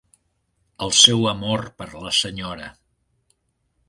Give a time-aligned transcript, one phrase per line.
[0.85, 2.71] El seu amor per la senyora